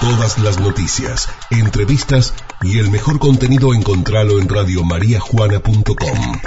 Todas 0.00 0.38
las 0.38 0.60
noticias, 0.60 1.28
entrevistas 1.50 2.32
y 2.62 2.78
el 2.78 2.88
mejor 2.88 3.18
contenido 3.18 3.74
encontralo 3.74 4.38
en 4.38 4.48
radiomariajuana.com. 4.48 6.38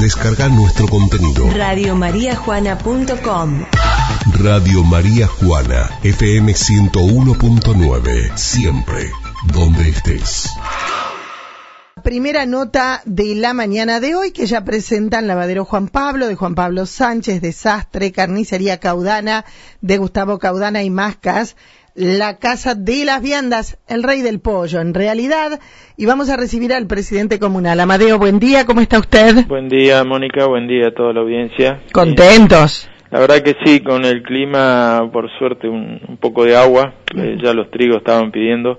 Descarga 0.00 0.48
nuestro 0.48 0.86
contenido. 0.86 1.50
Radiomariajuana.com 1.50 3.64
Radio 4.38 4.84
María 4.84 5.26
Juana, 5.26 5.90
FM 6.04 6.52
101.9. 6.52 8.36
Siempre, 8.36 9.10
donde 9.52 9.88
estés. 9.88 10.48
Primera 12.04 12.46
nota 12.46 13.02
de 13.04 13.34
la 13.34 13.52
mañana 13.52 13.98
de 13.98 14.14
hoy 14.14 14.30
que 14.30 14.46
ya 14.46 14.64
presentan 14.64 15.26
Lavadero 15.26 15.64
Juan 15.64 15.88
Pablo, 15.88 16.28
de 16.28 16.36
Juan 16.36 16.54
Pablo 16.54 16.86
Sánchez, 16.86 17.42
Desastre, 17.42 18.12
Carnicería 18.12 18.78
Caudana, 18.78 19.44
de 19.80 19.98
Gustavo 19.98 20.38
Caudana 20.38 20.84
y 20.84 20.88
Mascas 20.88 21.56
la 21.94 22.38
Casa 22.38 22.74
de 22.74 23.04
las 23.04 23.22
Viandas, 23.22 23.78
el 23.88 24.02
rey 24.02 24.22
del 24.22 24.40
pollo, 24.40 24.80
en 24.80 24.94
realidad. 24.94 25.60
Y 25.96 26.06
vamos 26.06 26.30
a 26.30 26.36
recibir 26.36 26.72
al 26.72 26.86
presidente 26.86 27.38
comunal. 27.38 27.80
Amadeo, 27.80 28.18
buen 28.18 28.38
día, 28.38 28.64
¿cómo 28.64 28.80
está 28.80 28.98
usted? 28.98 29.46
Buen 29.46 29.68
día, 29.68 30.04
Mónica, 30.04 30.46
buen 30.46 30.66
día 30.66 30.88
a 30.88 30.94
toda 30.94 31.12
la 31.12 31.20
audiencia. 31.20 31.80
¿Contentos? 31.92 32.88
la 33.10 33.18
verdad 33.18 33.42
que 33.42 33.56
sí, 33.64 33.80
con 33.80 34.04
el 34.04 34.22
clima, 34.22 35.10
por 35.12 35.28
suerte, 35.36 35.68
un, 35.68 36.18
poco 36.20 36.44
de 36.44 36.56
agua. 36.56 36.94
Eh, 37.16 37.38
ya 37.42 37.52
los 37.52 37.70
trigos 37.70 37.98
estaban 37.98 38.30
pidiendo 38.30 38.78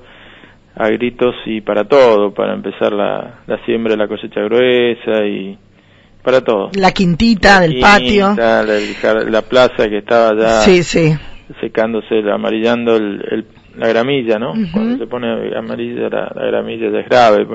a 0.74 0.88
gritos 0.88 1.36
y 1.46 1.60
para 1.60 1.84
todo, 1.84 2.34
para 2.34 2.54
empezar 2.54 2.94
la, 2.94 3.42
la 3.46 3.66
siembra 3.66 3.92
de 3.92 3.98
la 3.98 4.08
cosecha 4.08 4.40
gruesa 4.40 5.26
y 5.26 5.58
para 6.24 6.42
todo. 6.42 6.70
La 6.76 6.92
quintita 6.92 7.60
del 7.60 7.80
patio. 7.82 8.34
La, 8.38 8.64
la, 8.64 9.42
plaza 9.42 9.90
que 9.90 9.98
estaba 9.98 10.32
ya. 10.40 10.62
Sí, 10.62 10.84
sí 10.84 11.14
secándose, 11.60 12.22
amarillando 12.32 12.96
el, 12.96 13.46
la 13.76 13.88
gramilla, 13.88 14.38
¿no? 14.40 14.54
Cuando 14.72 14.98
se 14.98 15.08
pone 15.08 15.56
amarilla 15.56 16.10
la, 16.10 16.32
gramilla 16.34 16.90
ya 16.92 17.00
es 17.00 17.10
grave. 17.10 17.48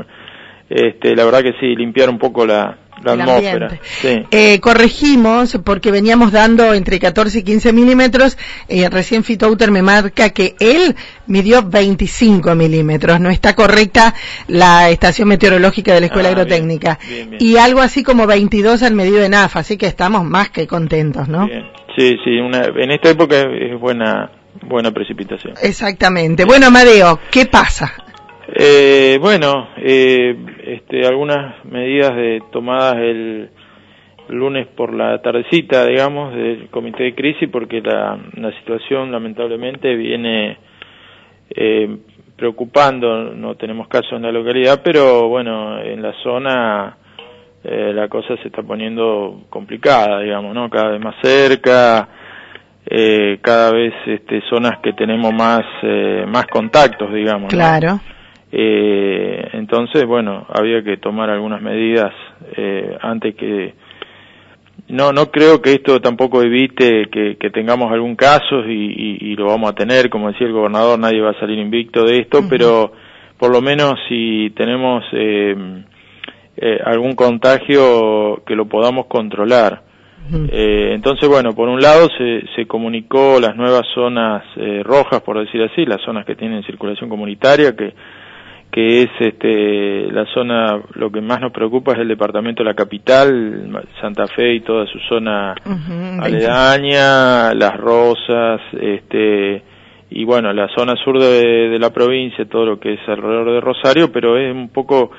Este, 0.69 1.14
la 1.14 1.25
verdad 1.25 1.42
que 1.42 1.52
sí, 1.61 1.77
limpiar 1.77 2.11
un 2.11 2.19
poco 2.19 2.44
la, 2.44 2.77
la 3.05 3.12
atmósfera. 3.12 3.78
Eh, 4.02 4.58
corregimos 4.61 5.58
porque 5.64 5.91
veníamos 5.91 6.33
dando 6.33 6.74
entre 6.74 6.98
14 6.98 7.39
y 7.39 7.42
15 7.42 7.72
milímetros. 7.72 8.36
Eh, 8.69 8.89
recién 8.89 9.22
Fitouter 9.22 9.70
me 9.70 9.83
marca 9.83 10.30
que 10.30 10.56
él 10.58 10.97
midió 11.27 11.62
25 11.62 12.55
milímetros. 12.55 13.20
No 13.20 13.30
está 13.30 13.55
correcta 13.55 14.14
la 14.48 14.91
estación 14.91 15.28
meteorológica 15.28 15.94
de 15.94 16.00
la 16.00 16.06
Escuela 16.06 16.30
ah, 16.30 16.33
Agrotécnica. 16.33 16.98
Y 17.39 17.56
algo 17.58 17.80
así 17.80 18.02
como 18.02 18.27
22 18.27 18.83
al 18.83 18.94
medio 18.94 19.20
de 19.20 19.28
NAF, 19.28 19.56
así 19.56 19.77
que 19.77 19.86
estamos 19.86 20.24
más 20.24 20.50
que 20.50 20.67
contentos, 20.67 21.28
¿no? 21.28 21.48
Sí, 21.97 22.19
sí, 22.25 22.39
una, 22.39 22.66
en 22.66 22.91
esta 22.91 23.11
época 23.11 23.41
es 23.41 23.80
buena, 23.80 24.30
buena 24.62 24.91
precipitación. 24.91 25.55
Exactamente. 25.62 26.44
Bueno, 26.44 26.66
Amadeo, 26.66 27.19
¿qué 27.30 27.47
pasa? 27.47 27.91
Eh, 28.48 29.19
bueno, 29.20 29.69
eh, 29.78 30.36
este, 30.67 31.06
algunas 31.06 31.64
medidas 31.64 32.14
de, 32.14 32.42
tomadas 32.52 32.97
el 32.97 33.48
lunes 34.28 34.67
por 34.69 34.92
la 34.92 35.22
tardecita, 35.22 35.86
digamos, 35.86 36.34
del 36.34 36.69
comité 36.69 37.05
de 37.05 37.14
crisis, 37.14 37.48
porque 37.50 37.80
la, 37.80 38.19
la 38.34 38.52
situación 38.58 39.11
lamentablemente 39.11 39.94
viene 39.97 40.58
eh, 41.50 41.97
preocupando, 42.36 43.33
no 43.33 43.55
tenemos 43.55 43.89
casos 43.89 44.12
en 44.12 44.22
la 44.22 44.33
localidad, 44.33 44.83
pero 44.84 45.28
bueno, 45.28 45.80
en 45.80 46.02
la 46.02 46.12
zona 46.22 46.98
eh, 47.69 47.92
la 47.92 48.09
cosa 48.09 48.36
se 48.36 48.48
está 48.48 48.62
poniendo 48.62 49.42
complicada, 49.50 50.20
digamos, 50.20 50.55
¿no? 50.55 50.70
Cada 50.70 50.91
vez 50.91 51.00
más 51.00 51.17
cerca, 51.20 52.08
eh, 52.89 53.39
cada 53.42 53.73
vez 53.73 53.92
este, 54.06 54.41
zonas 54.48 54.78
que 54.81 54.92
tenemos 54.92 55.33
más, 55.34 55.64
eh, 55.83 56.25
más 56.28 56.47
contactos, 56.47 57.12
digamos. 57.12 57.53
Claro. 57.53 57.98
Eh, 58.53 59.48
entonces, 59.55 60.06
bueno, 60.06 60.47
había 60.48 60.83
que 60.84 60.98
tomar 60.98 61.28
algunas 61.28 61.61
medidas 61.61 62.12
eh, 62.56 62.97
antes 63.03 63.34
que... 63.34 63.75
No, 64.89 65.11
no 65.13 65.33
creo 65.33 65.61
que 65.61 65.73
esto 65.73 66.01
tampoco 66.01 66.42
evite 66.42 67.08
que, 67.11 67.36
que 67.40 67.51
tengamos 67.51 67.90
algún 67.90 68.14
caso 68.14 68.64
y, 68.69 69.19
y, 69.20 69.35
lo 69.35 69.46
vamos 69.46 69.73
a 69.73 69.74
tener, 69.74 70.08
como 70.08 70.29
decía 70.29 70.46
el 70.46 70.52
gobernador, 70.52 70.96
nadie 70.96 71.20
va 71.20 71.30
a 71.30 71.40
salir 71.40 71.58
invicto 71.58 72.05
de 72.05 72.20
esto, 72.20 72.42
pero 72.48 72.92
por 73.36 73.51
lo 73.51 73.61
menos 73.61 73.95
si 74.08 74.51
tenemos 74.51 75.02
eh, 76.56 76.78
algún 76.84 77.14
contagio 77.14 78.42
que 78.46 78.55
lo 78.55 78.67
podamos 78.67 79.06
controlar. 79.06 79.83
Eh, 80.33 80.90
entonces, 80.92 81.28
bueno, 81.28 81.55
por 81.55 81.68
un 81.68 81.80
lado 81.80 82.08
se, 82.18 82.42
se 82.56 82.67
comunicó 82.67 83.39
las 83.40 83.55
nuevas 83.55 83.86
zonas 83.94 84.42
eh, 84.56 84.83
rojas, 84.83 85.20
por 85.20 85.39
decir 85.39 85.62
así, 85.62 85.84
las 85.84 86.00
zonas 86.02 86.27
que 86.27 86.34
tienen 86.34 86.64
circulación 86.64 87.08
comunitaria, 87.08 87.77
que, 87.77 87.95
que 88.72 89.02
es 89.02 89.11
este, 89.20 90.11
la 90.11 90.24
zona, 90.34 90.80
lo 90.95 91.12
que 91.12 91.20
más 91.20 91.40
nos 91.40 91.52
preocupa 91.52 91.92
es 91.92 91.98
el 91.98 92.08
departamento 92.08 92.64
de 92.64 92.70
la 92.70 92.74
capital, 92.74 93.86
Santa 94.00 94.27
Fe 94.27 94.55
y 94.55 94.61
toda 94.61 94.86
su 94.86 94.98
zona 95.08 95.55
aledaña, 96.20 97.55
Las 97.55 97.77
Rosas, 97.77 98.61
este, 98.80 99.62
y 100.11 100.24
bueno, 100.24 100.52
la 100.52 100.68
zona 100.77 100.95
sur 101.05 101.20
de, 101.20 101.68
de 101.68 101.78
la 101.78 101.90
provincia, 101.90 102.45
todo 102.46 102.66
lo 102.66 102.80
que 102.80 102.95
es 102.95 103.00
alrededor 103.06 103.52
de 103.52 103.61
Rosario, 103.61 104.11
pero 104.11 104.36
es 104.39 104.52
un 104.52 104.70
poco 104.70 105.12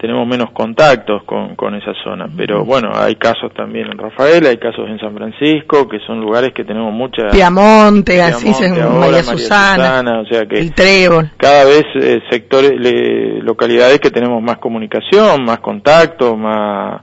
tenemos 0.00 0.26
menos 0.26 0.50
contactos 0.52 1.24
con, 1.24 1.54
con 1.56 1.74
esa 1.74 1.92
zona. 2.02 2.26
Pero 2.34 2.64
bueno, 2.64 2.90
hay 2.94 3.16
casos 3.16 3.52
también 3.54 3.86
en 3.86 3.98
Rafael, 3.98 4.46
hay 4.46 4.56
casos 4.56 4.88
en 4.88 4.98
San 4.98 5.14
Francisco, 5.14 5.86
que 5.88 5.98
son 6.06 6.20
lugares 6.20 6.52
que 6.54 6.64
tenemos 6.64 6.92
mucha... 6.92 7.28
Piamonte, 7.30 8.22
así 8.22 8.48
es 8.48 8.60
María, 8.70 9.22
Susana, 9.22 10.20
o 10.20 10.26
sea 10.26 10.46
que 10.46 10.58
el 10.58 10.72
Trébol. 10.72 11.30
Cada 11.36 11.64
vez 11.64 11.84
eh, 11.96 12.22
sectores, 12.30 12.72
localidades 13.42 14.00
que 14.00 14.10
tenemos 14.10 14.42
más 14.42 14.56
comunicación, 14.56 15.44
más 15.44 15.58
contacto, 15.58 16.36
más... 16.36 17.02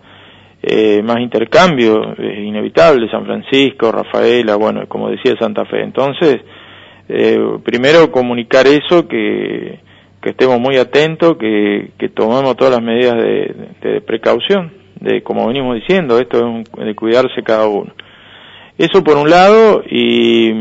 Eh, 0.69 1.01
más 1.03 1.19
intercambio, 1.19 2.13
es 2.17 2.39
inevitable, 2.39 3.07
San 3.09 3.25
Francisco, 3.25 3.91
Rafaela, 3.91 4.55
bueno, 4.55 4.85
como 4.87 5.09
decía 5.09 5.35
Santa 5.39 5.63
Fe. 5.65 5.81
Entonces, 5.83 6.41
eh, 7.07 7.39
primero 7.63 8.11
comunicar 8.11 8.65
eso 8.67 9.07
que 9.07 9.79
que 10.27 10.31
estemos 10.31 10.59
muy 10.59 10.75
atentos, 10.75 11.37
que, 11.37 12.11
tomemos 12.13 12.57
todas 12.57 12.73
las 12.73 12.83
medidas 12.83 13.15
de, 13.15 14.01
precaución, 14.05 14.73
de 14.99 15.23
como 15.23 15.47
venimos 15.47 15.75
diciendo, 15.75 16.19
esto 16.19 16.63
es 16.79 16.85
de 16.85 16.95
cuidarse 16.95 17.43
cada 17.43 17.65
uno. 17.67 17.93
Eso 18.77 19.05
por 19.05 19.15
un 19.15 19.29
lado, 19.29 19.83
y, 19.89 20.51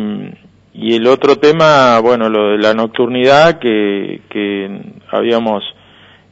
y 0.72 0.94
el 0.94 1.08
otro 1.08 1.38
tema, 1.38 1.98
bueno, 1.98 2.28
lo 2.28 2.50
de 2.50 2.58
la 2.58 2.74
nocturnidad, 2.74 3.58
que, 3.58 4.20
que 4.30 4.70
habíamos 5.10 5.64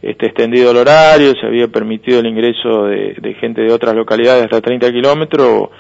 este, 0.01 0.27
extendido 0.27 0.71
el 0.71 0.77
horario, 0.77 1.33
se 1.33 1.45
había 1.45 1.67
permitido 1.67 2.21
el 2.21 2.27
ingreso 2.27 2.85
de, 2.85 3.17
de 3.21 3.35
gente 3.35 3.63
de 3.63 3.73
otras 3.73 3.97
localidades 3.97 4.45
hasta 4.45 4.61
30 4.61 4.93
kilómetros, 4.93 5.71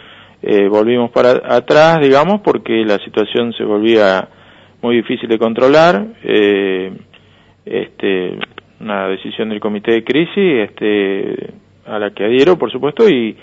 eh, 0.42 0.66
volvimos 0.66 1.12
para 1.12 1.40
atrás, 1.56 2.00
digamos, 2.00 2.40
porque 2.40 2.84
la 2.84 2.98
situación 2.98 3.52
se 3.52 3.62
volvía 3.62 4.28
muy 4.82 4.96
difícil 4.96 5.28
de 5.28 5.38
controlar. 5.38 6.04
Eh, 6.24 6.92
este, 7.64 8.38
una 8.80 9.08
decisión 9.08 9.48
del 9.48 9.60
comité 9.60 9.92
de 9.92 10.04
crisis 10.04 10.68
este, 10.68 11.54
a 11.86 11.98
la 11.98 12.10
que 12.10 12.24
adhiero, 12.24 12.58
por 12.58 12.70
supuesto, 12.70 13.08
y, 13.08 13.36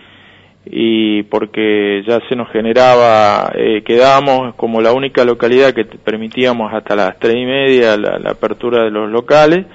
y 0.65 1.23
porque 1.23 2.03
ya 2.07 2.19
se 2.29 2.35
nos 2.35 2.49
generaba, 2.51 3.51
eh, 3.55 3.81
quedábamos 3.83 4.55
como 4.55 4.81
la 4.81 4.93
única 4.93 5.25
localidad 5.25 5.73
que 5.73 5.85
permitíamos 5.85 6.71
hasta 6.73 6.95
las 6.95 7.17
tres 7.19 7.35
y 7.35 7.45
media 7.45 7.97
la, 7.97 8.31
apertura 8.31 8.83
de 8.83 8.91
los 8.91 9.09
locales, 9.09 9.65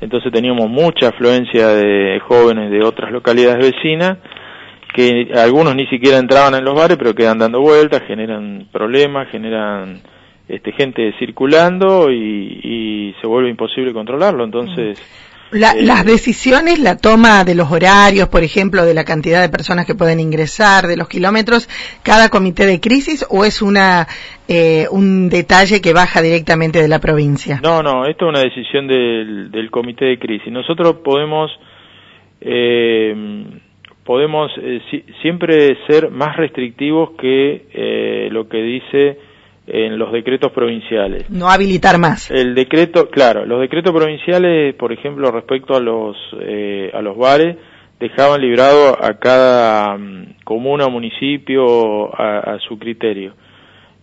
entonces 0.00 0.32
teníamos 0.32 0.68
mucha 0.68 1.08
afluencia 1.08 1.68
de 1.68 2.20
jóvenes 2.20 2.70
de 2.70 2.84
otras 2.84 3.10
localidades 3.10 3.74
vecinas, 3.74 4.18
que 4.94 5.30
algunos 5.36 5.74
ni 5.74 5.86
siquiera 5.86 6.18
entraban 6.18 6.54
en 6.54 6.64
los 6.64 6.74
bares, 6.74 6.96
pero 6.96 7.14
quedan 7.14 7.38
dando 7.38 7.60
vueltas, 7.60 8.02
generan 8.06 8.68
problemas, 8.72 9.28
generan 9.30 10.00
este, 10.48 10.72
gente 10.72 11.12
circulando 11.18 12.10
y, 12.10 13.14
se 13.20 13.26
vuelve 13.26 13.50
imposible 13.50 13.92
controlarlo. 13.92 14.44
Entonces. 14.44 14.98
Eh, 14.98 15.02
las 15.50 16.04
decisiones, 16.04 16.78
la 16.78 16.96
toma 16.96 17.42
de 17.42 17.54
los 17.54 17.72
horarios, 17.72 18.28
por 18.28 18.42
ejemplo, 18.42 18.84
de 18.84 18.92
la 18.92 19.04
cantidad 19.04 19.40
de 19.40 19.48
personas 19.48 19.86
que 19.86 19.94
pueden 19.94 20.20
ingresar, 20.20 20.86
de 20.86 20.96
los 20.96 21.08
kilómetros, 21.08 21.68
cada 22.02 22.28
comité 22.28 22.66
de 22.66 22.80
crisis 22.80 23.26
o 23.30 23.44
es 23.44 23.62
una 23.62 24.06
eh, 24.46 24.86
un 24.90 25.30
detalle 25.30 25.80
que 25.80 25.94
baja 25.94 26.20
directamente 26.20 26.82
de 26.82 26.88
la 26.88 26.98
provincia? 26.98 27.60
No, 27.62 27.82
no, 27.82 28.06
esto 28.06 28.26
es 28.26 28.28
una 28.28 28.40
decisión 28.40 28.86
del, 28.86 29.50
del 29.50 29.70
comité 29.70 30.04
de 30.04 30.18
crisis. 30.18 30.52
Nosotros 30.52 30.96
podemos 31.02 31.50
eh, 32.42 33.44
podemos 34.04 34.50
siempre 35.22 35.78
ser 35.86 36.10
más 36.10 36.36
restrictivos 36.36 37.10
que 37.18 38.28
lo 38.30 38.48
que 38.48 38.62
dice 38.62 39.27
en 39.70 39.98
los 39.98 40.12
decretos 40.12 40.52
provinciales. 40.52 41.28
No 41.30 41.48
habilitar 41.48 41.98
más. 41.98 42.30
El 42.30 42.54
decreto, 42.54 43.10
claro, 43.10 43.44
los 43.44 43.60
decretos 43.60 43.92
provinciales, 43.92 44.74
por 44.74 44.92
ejemplo, 44.92 45.30
respecto 45.30 45.76
a 45.76 45.80
los 45.80 46.16
eh, 46.40 46.90
a 46.94 47.02
los 47.02 47.16
bares, 47.16 47.56
dejaban 48.00 48.40
librado 48.40 48.96
a 49.02 49.18
cada 49.18 49.96
mm, 49.96 50.36
comuna 50.44 50.86
o 50.86 50.90
municipio 50.90 52.14
a, 52.18 52.58
su 52.66 52.78
criterio. 52.78 53.34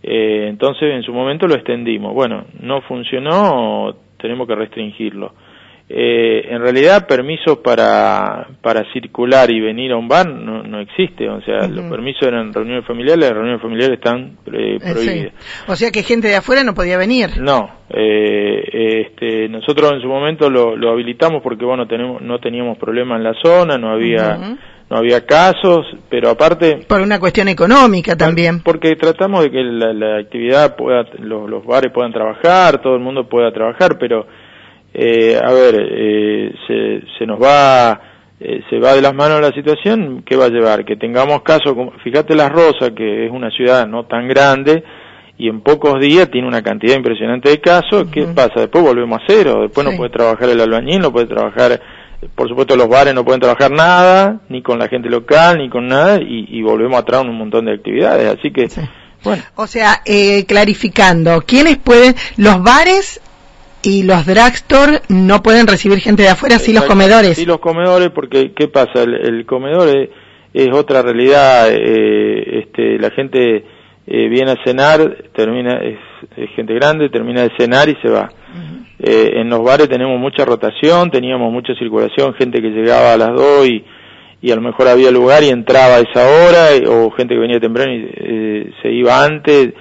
Eh, 0.02 0.46
entonces 0.48 0.92
en 0.94 1.02
su 1.02 1.12
momento 1.12 1.46
lo 1.46 1.54
extendimos. 1.54 2.14
Bueno, 2.14 2.44
no 2.60 2.82
funcionó, 2.82 3.96
tenemos 4.18 4.46
que 4.46 4.54
restringirlo. 4.54 5.32
Eh, 5.88 6.48
en 6.50 6.60
realidad 6.60 7.06
permisos 7.06 7.58
para, 7.58 8.48
para 8.60 8.92
circular 8.92 9.48
y 9.52 9.60
venir 9.60 9.92
a 9.92 9.96
un 9.96 10.08
bar 10.08 10.28
no, 10.28 10.64
no 10.64 10.80
existe, 10.80 11.28
o 11.28 11.40
sea, 11.42 11.68
los 11.68 11.84
permisos 11.84 12.22
eran 12.22 12.52
reuniones 12.52 12.84
familiares, 12.84 13.20
las 13.20 13.32
reuniones 13.32 13.62
familiares 13.62 13.98
están 13.98 14.36
eh, 14.46 14.78
prohibidas. 14.80 15.32
O 15.68 15.76
sea 15.76 15.92
que 15.92 16.02
gente 16.02 16.26
de 16.26 16.34
afuera 16.34 16.64
no 16.64 16.74
podía 16.74 16.98
venir. 16.98 17.40
No, 17.40 17.70
eh, 17.88 19.06
este, 19.06 19.48
nosotros 19.48 19.92
en 19.92 20.00
su 20.00 20.08
momento 20.08 20.50
lo, 20.50 20.74
lo 20.74 20.90
habilitamos 20.90 21.40
porque 21.40 21.64
bueno, 21.64 21.86
tenemos, 21.86 22.20
no 22.20 22.40
teníamos 22.40 22.78
problema 22.78 23.16
en 23.16 23.22
la 23.22 23.34
zona, 23.40 23.78
no 23.78 23.90
había 23.90 24.58
no 24.88 24.98
había 24.98 25.26
casos, 25.26 25.84
pero 26.08 26.30
aparte... 26.30 26.84
Por 26.86 27.00
una 27.00 27.18
cuestión 27.18 27.48
económica 27.48 28.16
también. 28.16 28.60
Porque 28.62 28.94
tratamos 28.94 29.42
de 29.42 29.50
que 29.50 29.62
la, 29.62 30.18
actividad 30.18 30.76
pueda, 30.76 31.04
los, 31.18 31.64
bares 31.64 31.92
puedan 31.92 32.12
trabajar, 32.12 32.80
todo 32.80 32.94
el 32.94 33.00
mundo 33.00 33.28
pueda 33.28 33.52
trabajar, 33.52 33.98
pero, 33.98 34.26
eh, 34.98 35.38
a 35.42 35.52
ver, 35.52 35.74
eh, 35.78 36.54
se, 36.66 37.02
se 37.18 37.26
nos 37.26 37.38
va, 37.38 38.00
eh, 38.40 38.62
se 38.70 38.78
va 38.78 38.94
de 38.94 39.02
las 39.02 39.12
manos 39.12 39.42
la 39.42 39.52
situación, 39.52 40.22
¿qué 40.24 40.36
va 40.36 40.46
a 40.46 40.48
llevar? 40.48 40.86
Que 40.86 40.96
tengamos 40.96 41.42
casos, 41.42 41.74
como, 41.74 41.92
fíjate 42.02 42.34
La 42.34 42.48
Rosa, 42.48 42.94
que 42.96 43.26
es 43.26 43.30
una 43.30 43.50
ciudad 43.50 43.86
no 43.86 44.06
tan 44.06 44.26
grande, 44.26 44.82
y 45.36 45.50
en 45.50 45.60
pocos 45.60 46.00
días 46.00 46.30
tiene 46.30 46.48
una 46.48 46.62
cantidad 46.62 46.96
impresionante 46.96 47.50
de 47.50 47.60
casos, 47.60 48.08
¿qué 48.10 48.22
pasa? 48.34 48.60
Después 48.60 48.82
volvemos 48.82 49.20
a 49.20 49.24
cero, 49.26 49.58
después 49.60 49.86
no 49.86 49.94
puede 49.98 50.08
trabajar 50.08 50.48
el 50.48 50.62
albañil, 50.62 51.00
no 51.00 51.12
puede 51.12 51.26
trabajar 51.26 51.78
por 52.34 52.48
supuesto 52.48 52.74
los 52.74 52.88
bares 52.88 53.12
no 53.12 53.22
pueden 53.22 53.42
trabajar 53.42 53.70
nada, 53.70 54.40
ni 54.48 54.62
con 54.62 54.78
la 54.78 54.88
gente 54.88 55.10
local, 55.10 55.58
ni 55.58 55.68
con 55.68 55.88
nada, 55.88 56.18
y, 56.22 56.62
volvemos 56.62 56.98
atrás 56.98 57.22
en 57.22 57.28
un 57.28 57.36
montón 57.36 57.66
de 57.66 57.74
actividades. 57.74 58.38
Así 58.38 58.50
que, 58.50 58.68
bueno. 59.22 59.42
O 59.56 59.66
sea, 59.66 60.00
eh, 60.06 60.46
clarificando, 60.46 61.42
¿quiénes 61.42 61.76
pueden, 61.76 62.14
los 62.38 62.62
bares 62.62 63.20
y 63.86 64.02
los 64.02 64.26
drugstore 64.26 65.00
no 65.08 65.42
pueden 65.44 65.68
recibir 65.68 66.00
gente 66.00 66.24
de 66.24 66.30
afuera, 66.30 66.58
sí 66.58 66.72
los 66.72 66.84
comedores? 66.86 67.36
Sí 67.36 67.46
los 67.46 67.60
comedores, 67.60 68.10
porque 68.10 68.52
¿qué 68.52 68.66
pasa? 68.66 69.04
El, 69.04 69.46
comedor 69.46 69.88
es, 70.52 70.68
otra 70.74 71.02
realidad, 71.02 71.68
eh, 71.70 72.64
este, 72.64 72.98
la 72.98 73.10
gente 73.10 73.64
eh, 74.08 74.28
viene 74.28 74.50
a 74.50 74.64
cenar, 74.64 75.28
termina, 75.32 75.78
es, 75.84 75.98
gente 76.56 76.74
grande, 76.74 77.10
termina 77.10 77.42
de 77.42 77.52
cenar 77.56 77.88
y 77.88 77.94
se 78.02 78.08
va. 78.08 78.28
Eh, 78.98 79.34
en 79.34 79.50
los 79.50 79.62
bares 79.62 79.88
tenemos 79.88 80.18
mucha 80.18 80.44
rotación, 80.44 81.12
teníamos 81.12 81.52
mucha 81.52 81.72
circulación, 81.74 82.34
gente 82.34 82.60
que 82.60 82.70
llegaba 82.70 83.12
a 83.12 83.16
las 83.16 83.34
2 83.36 83.68
y, 83.68 83.84
y 84.42 84.50
a 84.50 84.56
lo 84.56 84.62
mejor 84.62 84.88
había 84.88 85.12
lugar 85.12 85.44
y 85.44 85.50
entraba 85.50 85.96
a 85.96 86.00
esa 86.00 86.26
hora, 86.26 86.90
o 86.90 87.12
gente 87.12 87.34
que 87.34 87.40
venía 87.40 87.60
temprano 87.60 87.92
y 87.92 88.10
eh, 88.16 88.70
se 88.82 88.90
iba 88.90 89.22
antes. 89.22 89.74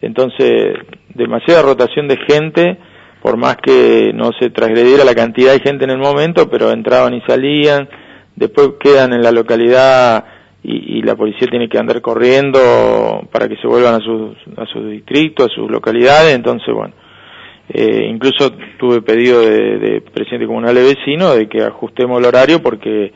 Entonces, 0.00 0.78
demasiada 1.14 1.62
rotación 1.62 2.08
de 2.08 2.16
gente, 2.28 2.76
por 3.22 3.36
más 3.36 3.56
que 3.56 4.12
no 4.14 4.32
se 4.38 4.50
transgrediera 4.50 5.04
la 5.04 5.14
cantidad 5.14 5.52
de 5.52 5.60
gente 5.60 5.84
en 5.84 5.90
el 5.90 5.98
momento, 5.98 6.50
pero 6.50 6.72
entraban 6.72 7.14
y 7.14 7.20
salían, 7.22 7.88
después 8.34 8.70
quedan 8.80 9.12
en 9.12 9.22
la 9.22 9.30
localidad 9.30 10.24
y, 10.64 11.02
la 11.02 11.16
policía 11.16 11.48
tiene 11.48 11.68
que 11.68 11.78
andar 11.78 12.00
corriendo 12.00 13.26
para 13.32 13.48
que 13.48 13.56
se 13.56 13.66
vuelvan 13.66 13.94
a 13.94 13.98
sus, 13.98 14.36
a 14.56 14.66
sus 14.66 14.88
distritos, 14.90 15.50
a 15.50 15.54
sus 15.54 15.70
localidades, 15.70 16.34
entonces 16.34 16.72
bueno 16.74 16.94
eh, 17.68 18.06
incluso 18.10 18.52
tuve 18.78 19.00
pedido 19.02 19.40
de, 19.40 20.02
presidente 20.12 20.46
comunal 20.46 20.74
de 20.74 20.82
vecino 20.82 21.34
de 21.34 21.48
que 21.48 21.62
ajustemos 21.62 22.18
el 22.18 22.26
horario 22.26 22.62
porque, 22.62 23.12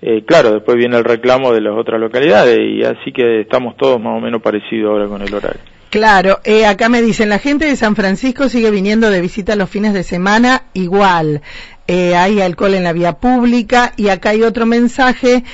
eh, 0.00 0.24
claro, 0.26 0.52
después 0.52 0.76
viene 0.76 0.96
el 0.96 1.04
reclamo 1.04 1.52
de 1.52 1.60
las 1.60 1.76
otras 1.76 2.00
localidades 2.00 2.58
y 2.58 2.82
así 2.82 3.12
que 3.12 3.42
estamos 3.42 3.76
todos 3.76 4.00
más 4.00 4.16
o 4.16 4.20
menos 4.20 4.42
parecidos 4.42 4.90
ahora 4.90 5.06
con 5.06 5.22
el 5.22 5.32
horario. 5.32 5.60
Claro, 5.92 6.40
eh, 6.44 6.64
acá 6.64 6.88
me 6.88 7.02
dicen, 7.02 7.28
la 7.28 7.38
gente 7.38 7.66
de 7.66 7.76
San 7.76 7.94
Francisco 7.94 8.48
sigue 8.48 8.70
viniendo 8.70 9.10
de 9.10 9.20
visita 9.20 9.56
los 9.56 9.68
fines 9.68 9.92
de 9.92 10.02
semana 10.02 10.62
igual. 10.72 11.42
Eh, 11.86 12.16
hay 12.16 12.40
alcohol 12.40 12.72
en 12.72 12.84
la 12.84 12.94
vía 12.94 13.18
pública 13.18 13.92
y 13.98 14.08
acá 14.08 14.30
hay 14.30 14.42
otro 14.42 14.64
mensaje 14.64 15.44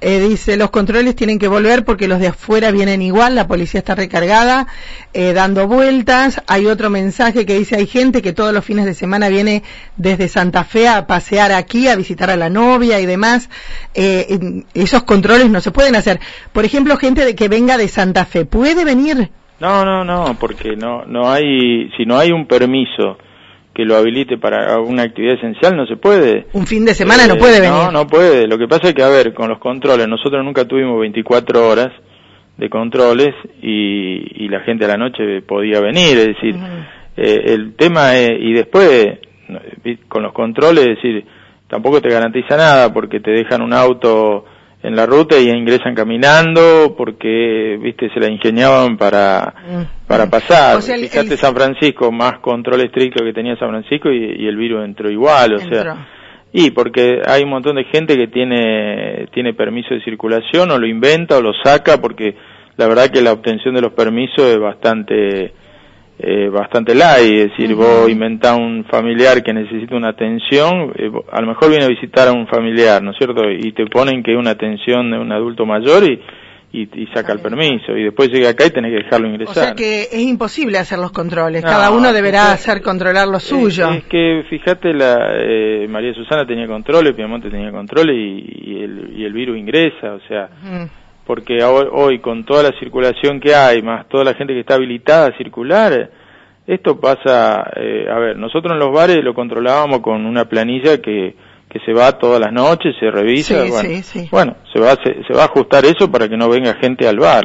eh, 0.00 0.20
dice, 0.20 0.56
los 0.56 0.70
controles 0.70 1.16
tienen 1.16 1.40
que 1.40 1.48
volver 1.48 1.84
porque 1.84 2.06
los 2.06 2.20
de 2.20 2.28
afuera 2.28 2.70
vienen 2.70 3.02
igual, 3.02 3.34
la 3.34 3.48
policía 3.48 3.80
está 3.80 3.96
recargada, 3.96 4.68
eh, 5.12 5.32
dando 5.32 5.66
vueltas. 5.66 6.40
Hay 6.46 6.66
otro 6.66 6.88
mensaje 6.88 7.44
que 7.44 7.58
dice, 7.58 7.74
hay 7.74 7.88
gente 7.88 8.22
que 8.22 8.32
todos 8.32 8.54
los 8.54 8.64
fines 8.64 8.84
de 8.84 8.94
semana 8.94 9.28
viene 9.28 9.64
desde 9.96 10.28
Santa 10.28 10.62
Fe 10.62 10.86
a 10.86 11.08
pasear 11.08 11.50
aquí, 11.50 11.88
a 11.88 11.96
visitar 11.96 12.30
a 12.30 12.36
la 12.36 12.48
novia 12.48 13.00
y 13.00 13.06
demás. 13.06 13.50
Eh, 13.94 14.62
esos 14.74 15.02
controles 15.02 15.50
no 15.50 15.60
se 15.60 15.72
pueden 15.72 15.96
hacer. 15.96 16.20
Por 16.52 16.64
ejemplo, 16.64 16.96
gente 16.96 17.24
de 17.24 17.34
que 17.34 17.48
venga 17.48 17.76
de 17.76 17.88
Santa 17.88 18.24
Fe, 18.24 18.44
¿puede 18.44 18.84
venir? 18.84 19.32
No, 19.60 19.84
no, 19.84 20.04
no, 20.04 20.36
porque 20.38 20.76
no, 20.76 21.04
no 21.04 21.30
hay, 21.30 21.90
si 21.96 22.04
no 22.04 22.16
hay 22.16 22.30
un 22.30 22.46
permiso 22.46 23.18
que 23.74 23.84
lo 23.84 23.96
habilite 23.96 24.38
para 24.38 24.80
una 24.80 25.04
actividad 25.04 25.36
esencial 25.36 25.76
no 25.76 25.86
se 25.86 25.96
puede. 25.96 26.46
Un 26.52 26.66
fin 26.66 26.84
de 26.84 26.94
semana 26.94 27.28
no 27.28 27.34
eh, 27.34 27.38
puede 27.38 27.60
venir. 27.60 27.76
No, 27.76 27.92
no 27.92 28.06
puede. 28.06 28.48
Lo 28.48 28.58
que 28.58 28.66
pasa 28.66 28.88
es 28.88 28.94
que, 28.94 29.04
a 29.04 29.08
ver, 29.08 29.32
con 29.34 29.48
los 29.48 29.58
controles, 29.58 30.08
nosotros 30.08 30.44
nunca 30.44 30.64
tuvimos 30.64 30.98
24 31.00 31.68
horas 31.68 31.90
de 32.56 32.68
controles 32.68 33.34
y, 33.62 34.48
la 34.48 34.60
gente 34.60 34.86
a 34.86 34.88
la 34.88 34.96
noche 34.96 35.42
podía 35.42 35.78
venir, 35.80 36.16
es 36.18 36.26
decir, 36.28 36.56
eh, 37.16 37.52
el 37.52 37.74
tema 37.76 38.16
es, 38.16 38.30
y 38.40 38.52
después, 38.54 39.18
con 40.08 40.22
los 40.22 40.32
controles, 40.32 40.88
es 40.88 40.96
decir, 40.96 41.24
tampoco 41.68 42.00
te 42.00 42.08
garantiza 42.08 42.56
nada 42.56 42.92
porque 42.92 43.20
te 43.20 43.30
dejan 43.30 43.62
un 43.62 43.74
auto 43.74 44.46
en 44.82 44.94
la 44.94 45.06
ruta 45.06 45.38
y 45.38 45.48
ingresan 45.50 45.94
caminando 45.94 46.94
porque, 46.96 47.78
viste, 47.80 48.10
se 48.10 48.20
la 48.20 48.30
ingeniaban 48.30 48.96
para, 48.96 49.54
mm. 49.66 50.06
para 50.06 50.30
pasar. 50.30 50.80
Fíjate 50.80 51.36
San 51.36 51.54
Francisco, 51.54 52.12
más 52.12 52.38
control 52.38 52.82
estricto 52.82 53.24
que 53.24 53.32
tenía 53.32 53.56
San 53.56 53.70
Francisco 53.70 54.10
y, 54.10 54.46
el 54.46 54.56
virus 54.56 54.84
entró 54.84 55.10
igual, 55.10 55.54
o 55.54 55.58
sea. 55.58 56.06
Y 56.52 56.70
porque 56.70 57.20
hay 57.26 57.42
un 57.42 57.50
montón 57.50 57.76
de 57.76 57.84
gente 57.84 58.16
que 58.16 58.28
tiene, 58.28 59.28
tiene 59.34 59.52
permiso 59.52 59.94
de 59.94 60.02
circulación 60.02 60.70
o 60.70 60.78
lo 60.78 60.86
inventa 60.86 61.36
o 61.36 61.42
lo 61.42 61.52
saca 61.62 62.00
porque 62.00 62.36
la 62.76 62.86
verdad 62.86 63.10
que 63.10 63.20
la 63.20 63.32
obtención 63.32 63.74
de 63.74 63.82
los 63.82 63.92
permisos 63.92 64.46
es 64.46 64.58
bastante, 64.58 65.52
eh, 66.20 66.48
bastante 66.48 66.96
light, 66.96 67.32
es 67.32 67.50
decir, 67.50 67.74
vos 67.76 68.10
inventás 68.10 68.58
un 68.58 68.84
familiar 68.90 69.40
que 69.42 69.52
necesita 69.52 69.94
una 69.94 70.08
atención, 70.08 70.92
eh, 70.96 71.10
a 71.30 71.40
lo 71.40 71.46
mejor 71.46 71.70
viene 71.70 71.84
a 71.84 71.88
visitar 71.88 72.26
a 72.26 72.32
un 72.32 72.48
familiar, 72.48 73.00
¿no 73.02 73.12
es 73.12 73.18
cierto? 73.18 73.48
Y 73.48 73.70
te 73.72 73.86
ponen 73.86 74.24
que 74.24 74.32
es 74.32 74.38
una 74.38 74.50
atención 74.50 75.12
de 75.12 75.18
un 75.18 75.30
adulto 75.30 75.64
mayor 75.64 76.02
y, 76.02 76.20
y, 76.72 77.06
saca 77.14 77.32
el 77.32 77.38
permiso, 77.38 77.96
y 77.96 78.02
después 78.02 78.30
llega 78.30 78.50
acá 78.50 78.66
y 78.66 78.70
tenés 78.70 78.90
que 78.90 79.04
dejarlo 79.04 79.28
ingresar. 79.28 79.50
O 79.50 79.54
sea 79.54 79.74
que 79.74 80.02
es 80.02 80.20
imposible 80.20 80.78
hacer 80.78 80.98
los 80.98 81.12
controles, 81.12 81.62
cada 81.62 81.92
uno 81.92 82.12
deberá 82.12 82.50
hacer 82.50 82.82
controlar 82.82 83.28
lo 83.28 83.38
suyo. 83.38 83.88
Es, 83.92 84.04
que, 84.04 84.42
fíjate, 84.50 84.92
la 84.92 85.16
eh, 85.40 85.86
María 85.88 86.12
Susana 86.14 86.44
tenía 86.44 86.66
controles, 86.66 87.14
Piamonte 87.14 87.48
tenía 87.48 87.70
controles 87.70 88.16
y, 88.16 88.82
el, 88.82 89.12
y 89.16 89.24
el 89.24 89.32
virus 89.32 89.56
ingresa, 89.56 90.14
o 90.14 90.20
sea 90.26 90.48
porque 91.28 91.62
hoy, 91.62 92.20
con 92.20 92.46
toda 92.46 92.62
la 92.62 92.78
circulación 92.80 93.38
que 93.38 93.54
hay, 93.54 93.82
más 93.82 94.08
toda 94.08 94.24
la 94.24 94.32
gente 94.32 94.54
que 94.54 94.60
está 94.60 94.76
habilitada 94.76 95.26
a 95.26 95.36
circular, 95.36 96.10
esto 96.66 96.98
pasa, 96.98 97.70
eh, 97.76 98.06
a 98.10 98.18
ver, 98.18 98.38
nosotros 98.38 98.72
en 98.72 98.78
los 98.78 98.90
bares 98.94 99.22
lo 99.22 99.34
controlábamos 99.34 100.00
con 100.00 100.24
una 100.24 100.46
planilla 100.46 101.02
que, 101.02 101.36
que 101.68 101.80
se 101.84 101.92
va 101.92 102.12
todas 102.12 102.40
las 102.40 102.50
noches, 102.50 102.94
se 102.98 103.10
revisa, 103.10 103.62
bueno, 103.68 103.90
bueno, 104.30 104.56
se 104.72 104.80
va, 104.80 104.96
se, 105.04 105.34
va 105.34 105.42
a 105.42 105.44
ajustar 105.44 105.84
eso 105.84 106.10
para 106.10 106.30
que 106.30 106.38
no 106.38 106.48
venga 106.48 106.74
gente 106.80 107.06
al 107.06 107.18
bar. 107.18 107.44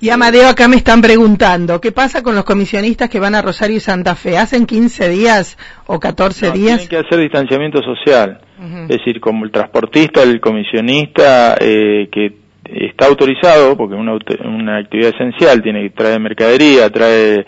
Y 0.00 0.08
Amadeo, 0.08 0.48
acá 0.48 0.66
me 0.66 0.76
están 0.76 1.02
preguntando, 1.02 1.78
¿qué 1.78 1.92
pasa 1.92 2.22
con 2.22 2.34
los 2.34 2.44
comisionistas 2.44 3.10
que 3.10 3.20
van 3.20 3.34
a 3.34 3.42
Rosario 3.42 3.76
y 3.76 3.80
Santa 3.80 4.14
Fe? 4.14 4.38
¿Hacen 4.38 4.64
15 4.64 5.10
días 5.10 5.58
o 5.84 6.00
14 6.00 6.52
días? 6.52 6.78
Tienen 6.78 6.88
que 6.88 7.06
hacer 7.06 7.20
distanciamiento 7.20 7.82
social. 7.82 8.40
Es 8.82 8.88
decir, 8.88 9.20
como 9.20 9.46
el 9.46 9.50
transportista, 9.50 10.22
el 10.22 10.38
comisionista, 10.38 11.56
eh, 11.58 12.08
que 12.12 12.39
está 12.72 13.06
autorizado, 13.06 13.76
porque 13.76 13.94
una, 13.94 14.16
una 14.44 14.78
actividad 14.78 15.14
esencial, 15.14 15.62
tiene 15.62 15.82
que 15.82 15.90
traer 15.90 16.20
mercadería, 16.20 16.90
trae 16.90 17.44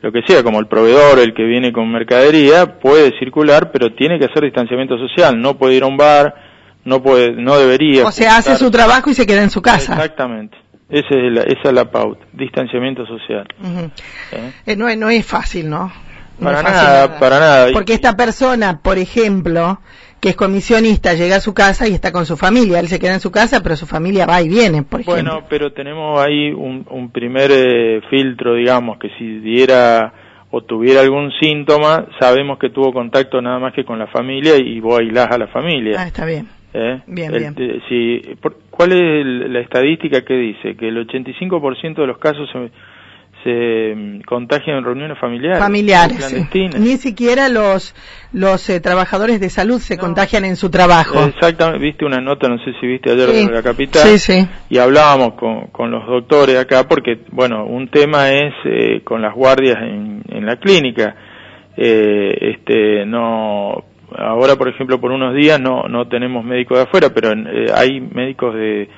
lo 0.00 0.12
que 0.12 0.20
sea, 0.26 0.42
como 0.42 0.60
el 0.60 0.66
proveedor, 0.66 1.18
el 1.18 1.34
que 1.34 1.44
viene 1.44 1.72
con 1.72 1.90
mercadería, 1.90 2.78
puede 2.78 3.18
circular, 3.18 3.70
pero 3.72 3.94
tiene 3.94 4.18
que 4.18 4.26
hacer 4.26 4.44
distanciamiento 4.44 4.96
social, 4.96 5.40
no 5.40 5.58
puede 5.58 5.74
ir 5.74 5.82
a 5.82 5.86
un 5.86 5.96
bar, 5.96 6.34
no 6.84 7.02
puede, 7.02 7.32
no 7.32 7.58
debería. 7.58 8.06
O 8.06 8.12
sea, 8.12 8.36
hace 8.36 8.56
su 8.56 8.70
trabajo 8.70 9.10
y 9.10 9.14
se 9.14 9.26
queda 9.26 9.42
en 9.42 9.50
su 9.50 9.60
casa. 9.60 9.94
Exactamente. 9.94 10.56
Esa 10.88 11.08
es 11.08 11.32
la, 11.32 11.42
esa 11.42 11.68
es 11.68 11.72
la 11.72 11.90
pauta, 11.90 12.24
distanciamiento 12.32 13.04
social. 13.06 13.46
¿Eh? 14.32 14.52
Eh, 14.66 14.76
no, 14.76 14.94
no 14.96 15.10
es 15.10 15.26
fácil, 15.26 15.68
¿no? 15.68 15.92
para 16.42 16.62
nada, 16.62 17.18
para 17.18 17.38
nada. 17.38 17.68
Porque 17.72 17.94
esta 17.94 18.16
persona, 18.16 18.80
por 18.80 18.98
ejemplo, 18.98 19.80
que 20.20 20.30
es 20.30 20.36
comisionista, 20.36 21.14
llega 21.14 21.36
a 21.36 21.40
su 21.40 21.54
casa 21.54 21.88
y 21.88 21.92
está 21.92 22.12
con 22.12 22.26
su 22.26 22.36
familia. 22.36 22.80
Él 22.80 22.88
se 22.88 22.98
queda 22.98 23.14
en 23.14 23.20
su 23.20 23.30
casa, 23.30 23.62
pero 23.62 23.76
su 23.76 23.86
familia 23.86 24.26
va 24.26 24.42
y 24.42 24.48
viene, 24.48 24.82
por 24.82 25.00
ejemplo. 25.00 25.22
Bueno, 25.22 25.46
pero 25.48 25.72
tenemos 25.72 26.20
ahí 26.20 26.50
un, 26.50 26.86
un 26.90 27.10
primer 27.10 27.50
eh, 27.52 28.00
filtro, 28.10 28.54
digamos, 28.54 28.98
que 28.98 29.10
si 29.18 29.38
diera 29.38 30.12
o 30.50 30.62
tuviera 30.62 31.02
algún 31.02 31.30
síntoma, 31.40 32.06
sabemos 32.18 32.58
que 32.58 32.70
tuvo 32.70 32.92
contacto 32.92 33.40
nada 33.42 33.58
más 33.58 33.74
que 33.74 33.84
con 33.84 33.98
la 33.98 34.06
familia 34.06 34.56
y 34.56 34.80
vos 34.80 34.98
aislás 34.98 35.30
a 35.30 35.38
la 35.38 35.48
familia. 35.48 36.00
Ah, 36.00 36.06
está 36.06 36.24
bien. 36.24 36.48
¿Eh? 36.72 37.00
Bien, 37.06 37.32
bien. 37.32 37.82
si, 37.88 38.22
¿Cuál 38.70 38.92
es 38.92 39.50
la 39.50 39.60
estadística 39.60 40.22
que 40.24 40.34
dice? 40.34 40.76
Que 40.76 40.88
el 40.88 41.06
85% 41.06 41.96
de 41.96 42.06
los 42.06 42.18
casos 42.18 42.48
se, 42.50 42.70
se 43.44 43.94
mm, 43.94 44.20
contagian 44.22 44.78
en 44.78 44.84
reuniones 44.84 45.18
familiares. 45.18 45.58
Familiares. 45.58 46.48
Ni 46.78 46.96
siquiera 46.96 47.48
los 47.48 47.94
los 48.32 48.68
eh, 48.68 48.80
trabajadores 48.80 49.40
de 49.40 49.48
salud 49.48 49.78
se 49.80 49.96
contagian 49.96 50.44
en 50.44 50.56
su 50.56 50.70
trabajo. 50.70 51.24
Exactamente, 51.24 51.82
viste 51.82 52.04
una 52.04 52.20
nota, 52.20 52.48
no 52.48 52.58
sé 52.58 52.72
si 52.80 52.86
viste 52.86 53.10
ayer 53.10 53.30
en 53.30 53.52
la 53.52 53.62
capital, 53.62 54.06
y 54.68 54.78
hablábamos 54.78 55.34
con, 55.34 55.68
con, 55.68 55.90
los 55.90 56.06
doctores 56.06 56.58
acá, 56.58 56.86
porque, 56.86 57.20
bueno, 57.32 57.64
un 57.64 57.88
tema 57.88 58.30
es 58.30 58.52
eh, 58.64 59.00
con 59.02 59.22
las 59.22 59.34
guardias 59.34 59.78
en, 59.80 60.22
en 60.28 60.44
la 60.44 60.56
clínica, 60.56 61.16
eh, 61.76 62.36
este, 62.54 63.06
no, 63.06 63.84
ahora 64.16 64.56
por 64.56 64.68
ejemplo 64.68 65.00
por 65.00 65.12
unos 65.12 65.34
días 65.34 65.60
no, 65.60 65.84
no 65.88 66.08
tenemos 66.08 66.44
médicos 66.44 66.78
de 66.78 66.84
afuera, 66.84 67.08
pero 67.14 67.30
hay 67.74 68.00
médicos 68.00 68.54
de 68.54 68.88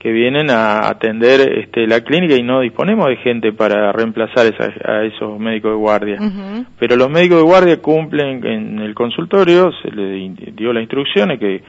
que 0.00 0.10
vienen 0.10 0.50
a 0.50 0.88
atender 0.88 1.58
este, 1.58 1.86
la 1.86 2.00
clínica 2.00 2.34
y 2.34 2.42
no 2.42 2.60
disponemos 2.60 3.06
de 3.06 3.16
gente 3.16 3.52
para 3.52 3.92
reemplazar 3.92 4.46
a 4.86 5.04
esos 5.04 5.38
médicos 5.38 5.72
de 5.72 5.76
guardia. 5.76 6.18
Pero 6.78 6.96
los 6.96 7.10
médicos 7.10 7.36
de 7.36 7.44
guardia 7.44 7.82
cumplen 7.82 8.44
en 8.46 8.78
el 8.78 8.94
consultorio, 8.94 9.70
se 9.82 9.90
les 9.90 10.56
dio 10.56 10.72
la 10.72 10.80
instrucción 10.80 11.38
que, 11.38 11.62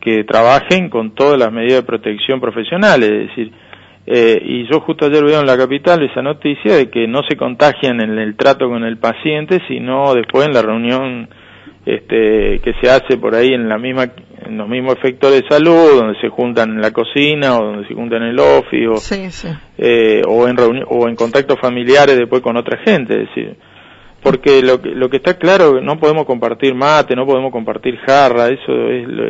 que 0.00 0.24
trabajen 0.24 0.88
con 0.88 1.14
todas 1.14 1.38
las 1.38 1.52
medidas 1.52 1.82
de 1.82 1.86
protección 1.86 2.40
profesional, 2.40 3.02
es 3.02 3.28
decir, 3.28 3.52
eh, 4.06 4.40
y 4.42 4.66
yo 4.70 4.80
justo 4.80 5.04
ayer 5.04 5.22
veo 5.22 5.40
en 5.40 5.46
la 5.46 5.58
capital 5.58 6.02
esa 6.02 6.22
noticia 6.22 6.76
de 6.76 6.88
que 6.88 7.06
no 7.06 7.20
se 7.28 7.36
contagian 7.36 8.02
en 8.02 8.18
el 8.18 8.34
trato 8.34 8.66
con 8.66 8.82
el 8.84 8.96
paciente, 8.96 9.60
sino 9.68 10.14
después 10.14 10.46
en 10.46 10.54
la 10.54 10.62
reunión 10.62 11.28
este, 11.86 12.60
que 12.60 12.72
se 12.80 12.90
hace 12.90 13.18
por 13.18 13.34
ahí 13.34 13.52
en 13.52 13.68
la 13.68 13.78
misma 13.78 14.10
en 14.46 14.56
los 14.56 14.68
mismos 14.68 14.96
efectores 14.96 15.42
de 15.42 15.48
salud 15.48 16.00
donde 16.00 16.18
se 16.20 16.28
juntan 16.28 16.70
en 16.70 16.80
la 16.80 16.92
cocina 16.92 17.58
o 17.58 17.64
donde 17.64 17.86
se 17.86 17.94
juntan 17.94 18.22
en 18.22 18.28
el 18.30 18.38
office 18.38 18.88
o, 18.88 18.94
eh, 19.78 20.22
o 20.26 20.48
en 20.48 20.56
o 20.88 21.08
en 21.08 21.16
contactos 21.16 21.58
familiares 21.60 22.16
después 22.16 22.40
con 22.40 22.56
otra 22.56 22.78
gente 22.84 23.14
es 23.14 23.28
decir 23.28 23.56
porque 24.22 24.62
lo 24.62 24.80
que 24.80 24.90
lo 24.90 25.10
que 25.10 25.18
está 25.18 25.36
claro 25.36 25.80
no 25.82 25.98
podemos 25.98 26.24
compartir 26.24 26.74
mate 26.74 27.14
no 27.14 27.26
podemos 27.26 27.52
compartir 27.52 27.98
jarra 27.98 28.48
eso 28.48 28.88
es 28.90 29.06
lo, 29.06 29.28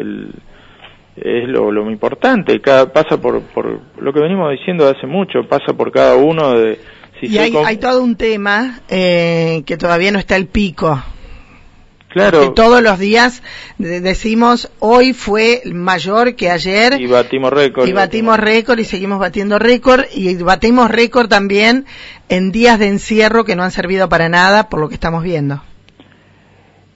es 1.17 1.49
lo, 1.49 1.73
lo 1.73 1.91
importante 1.91 2.61
cada 2.61 2.93
pasa 2.93 3.21
por 3.21 3.43
por 3.43 3.81
lo 3.99 4.13
que 4.13 4.21
venimos 4.21 4.53
diciendo 4.53 4.89
hace 4.89 5.09
mucho 5.09 5.43
pasa 5.49 5.73
por 5.77 5.91
cada 5.91 6.17
uno 6.17 6.57
de 6.57 6.79
y 7.21 7.39
hay, 7.39 7.55
hay 7.65 7.79
todo 7.79 8.03
un 8.03 8.17
tema 8.17 8.81
eh, 8.89 9.63
que 9.65 9.77
todavía 9.77 10.13
no 10.13 10.19
está 10.19 10.37
el 10.37 10.47
pico 10.47 11.03
Claro. 12.15 12.53
todos 12.53 12.81
los 12.81 13.01
días 13.01 13.43
decimos 13.77 14.71
hoy 14.79 15.13
fue 15.13 15.63
mayor 15.67 16.37
que 16.37 16.49
ayer. 16.49 17.01
Y 17.01 17.09
batimos 17.09 17.53
récord. 17.53 17.89
Y 17.89 17.93
batimos 17.93 18.39
récord 18.39 18.79
y 18.79 18.85
seguimos 18.85 19.19
batiendo 19.19 19.59
récord 19.59 20.05
y 20.15 20.37
batimos 20.37 20.93
récord 20.93 21.29
también 21.29 21.87
en 22.29 22.53
días 22.53 22.79
de 22.79 22.87
encierro 22.87 23.45
que 23.45 23.57
no 23.57 23.65
han 23.65 23.73
servido 23.73 24.09
para 24.09 24.29
nada 24.29 24.69
por 24.69 24.79
lo 24.79 24.89
que 24.89 24.95
estamos 24.95 25.25
viendo. 25.25 25.61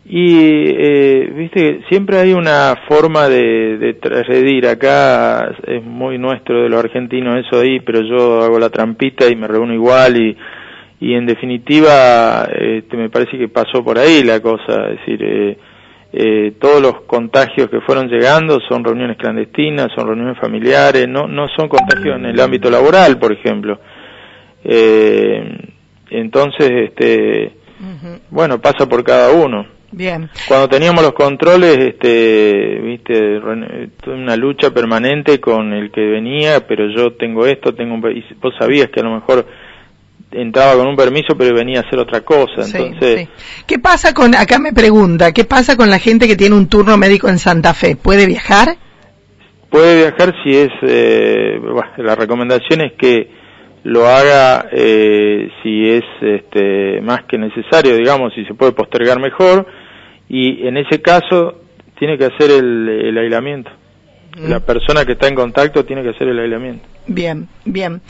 Y, 0.07 0.37
eh, 0.39 1.33
viste, 1.35 1.81
siempre 1.89 2.19
hay 2.19 2.33
una 2.33 2.77
forma 2.89 3.29
de, 3.29 3.77
de 3.77 4.69
acá, 4.71 5.51
es 5.67 5.83
muy 5.83 6.17
nuestro 6.17 6.63
de 6.63 6.69
los 6.69 6.79
argentinos 6.83 7.45
eso 7.45 7.61
ahí, 7.61 7.81
pero 7.81 8.03
yo 8.03 8.43
hago 8.43 8.59
la 8.61 8.71
trampita 8.71 9.27
y 9.29 9.35
me 9.35 9.49
reúno 9.49 9.75
igual 9.75 10.17
y 10.17 10.37
y 11.00 11.14
en 11.14 11.26
definitiva 11.26 12.49
este, 12.59 12.97
me 12.97 13.11
parece 13.11 13.38
que 13.38 13.49
pasó 13.49 13.85
por 13.85 13.99
ahí 13.99 14.23
la 14.23 14.40
cosa, 14.40 14.90
es 14.90 14.99
decir, 14.99 15.23
eh, 15.23 15.59
eh, 16.12 16.52
todos 16.59 16.81
los 16.81 17.02
contagios 17.02 17.69
que 17.69 17.81
fueron 17.83 18.09
llegando 18.09 18.59
son 18.69 18.83
reuniones 18.83 19.17
clandestinas, 19.19 19.88
son 19.95 20.07
reuniones 20.07 20.38
familiares, 20.38 21.07
no, 21.07 21.28
no 21.28 21.47
son 21.57 21.69
contagios 21.69 22.17
en 22.17 22.26
el 22.26 22.40
ámbito 22.40 22.71
laboral, 22.71 23.19
por 23.19 23.33
ejemplo. 23.33 23.78
Eh, 24.64 25.71
entonces, 26.11 26.71
este, 26.71 27.52
bueno, 28.31 28.59
pasa 28.61 28.88
por 28.88 29.05
cada 29.05 29.33
uno. 29.33 29.67
Bien. 29.90 30.28
Cuando 30.47 30.69
teníamos 30.69 31.02
los 31.02 31.12
controles, 31.12 31.78
este, 31.78 32.81
viste, 32.83 33.38
una 34.07 34.37
lucha 34.37 34.73
permanente 34.73 35.40
con 35.40 35.73
el 35.73 35.90
que 35.90 36.00
venía, 36.00 36.67
pero 36.67 36.88
yo 36.88 37.14
tengo 37.14 37.47
esto, 37.47 37.75
tengo 37.75 37.95
un, 37.95 38.17
y 38.17 38.25
vos 38.40 38.55
sabías 38.59 38.88
que 38.88 39.00
a 39.00 39.05
lo 39.05 39.14
mejor 39.14 39.47
entraba 40.30 40.75
con 40.76 40.88
un 40.88 40.97
permiso 40.97 41.37
pero 41.37 41.54
venía 41.54 41.80
a 41.80 41.82
hacer 41.82 41.99
otra 41.99 42.20
cosa. 42.23 42.62
Entonces, 42.64 43.28
¿qué 43.66 43.78
pasa 43.78 44.14
con 44.14 44.35
acá 44.35 44.58
me 44.58 44.73
pregunta, 44.73 45.32
qué 45.32 45.44
pasa 45.44 45.76
con 45.76 45.90
la 45.90 45.99
gente 45.99 46.26
que 46.26 46.37
tiene 46.37 46.56
un 46.56 46.68
turno 46.68 46.97
médico 46.97 47.28
en 47.28 47.38
Santa 47.38 47.75
Fe? 47.75 47.97
¿Puede 47.97 48.26
viajar? 48.26 48.76
Puede 49.70 50.08
viajar 50.08 50.35
si 50.42 50.56
es 50.56 50.70
eh, 50.82 51.58
la 51.99 52.14
recomendación 52.14 52.80
es 52.80 52.92
que 52.99 53.30
lo 53.85 54.06
haga 54.06 54.68
eh, 54.73 55.50
si 55.62 55.88
es 55.88 56.04
este, 56.20 57.00
más 57.02 57.25
que 57.25 57.38
necesario, 57.38 57.97
digamos, 57.97 58.32
si 58.35 58.44
se 58.44 58.54
puede 58.54 58.73
postergar 58.73 59.20
mejor 59.20 59.66
y 60.28 60.66
en 60.66 60.76
ese 60.76 61.00
caso 61.00 61.62
tiene 61.99 62.16
que 62.16 62.26
hacer 62.26 62.50
el 62.50 63.18
aislamiento. 63.18 63.70
La 64.47 64.61
persona 64.61 65.04
que 65.04 65.12
está 65.12 65.28
en 65.28 65.35
contacto 65.35 65.85
tiene 65.85 66.02
que 66.02 66.11
hacer 66.11 66.28
el 66.28 66.38
aislamiento. 66.38 66.87
Bien, 67.07 67.49
bien. 67.64 68.02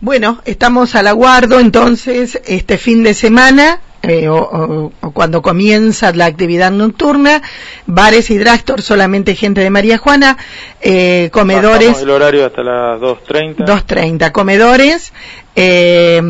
Bueno, 0.00 0.40
estamos 0.44 0.94
al 0.94 1.06
aguardo 1.06 1.58
entonces 1.58 2.40
este 2.46 2.78
fin 2.78 3.02
de 3.02 3.14
semana 3.14 3.80
eh, 4.02 4.28
o, 4.28 4.92
cuando 5.14 5.42
comienza 5.42 6.12
la 6.12 6.26
actividad 6.26 6.72
nocturna, 6.72 7.40
bares 7.86 8.30
y 8.30 8.38
drugstores 8.38 8.84
solamente 8.84 9.36
gente 9.36 9.60
de 9.60 9.70
María 9.70 9.96
Juana, 9.96 10.36
eh, 10.80 11.30
comedores. 11.32 12.02
el 12.02 12.10
horario 12.10 12.44
hasta 12.44 12.62
las 12.62 13.00
2.30. 13.00 13.58
2.30, 13.58 14.32
comedores 14.32 15.12
eh, 15.54 16.20